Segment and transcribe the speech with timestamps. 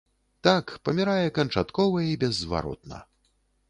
[0.47, 2.97] Так, памірае канчаткова і беззваротна.